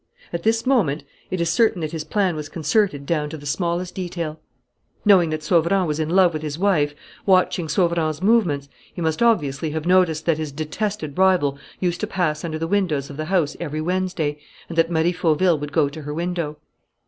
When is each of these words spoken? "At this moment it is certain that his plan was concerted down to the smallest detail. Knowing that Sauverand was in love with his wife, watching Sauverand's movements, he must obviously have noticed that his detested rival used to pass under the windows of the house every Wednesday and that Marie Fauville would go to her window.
"At 0.33 0.41
this 0.41 0.65
moment 0.65 1.03
it 1.29 1.39
is 1.39 1.51
certain 1.51 1.79
that 1.81 1.91
his 1.91 2.03
plan 2.03 2.35
was 2.35 2.49
concerted 2.49 3.05
down 3.05 3.29
to 3.29 3.37
the 3.37 3.45
smallest 3.45 3.93
detail. 3.93 4.39
Knowing 5.05 5.29
that 5.29 5.43
Sauverand 5.43 5.87
was 5.87 5.99
in 5.99 6.09
love 6.09 6.33
with 6.33 6.41
his 6.41 6.57
wife, 6.57 6.95
watching 7.27 7.69
Sauverand's 7.69 8.19
movements, 8.19 8.67
he 8.91 8.99
must 8.99 9.21
obviously 9.21 9.69
have 9.69 9.85
noticed 9.85 10.25
that 10.25 10.39
his 10.39 10.51
detested 10.51 11.19
rival 11.19 11.59
used 11.79 11.99
to 11.99 12.07
pass 12.07 12.43
under 12.43 12.57
the 12.57 12.65
windows 12.65 13.11
of 13.11 13.17
the 13.17 13.25
house 13.25 13.55
every 13.59 13.79
Wednesday 13.79 14.39
and 14.69 14.75
that 14.75 14.89
Marie 14.89 15.13
Fauville 15.13 15.59
would 15.59 15.71
go 15.71 15.87
to 15.87 16.01
her 16.01 16.15
window. 16.15 16.57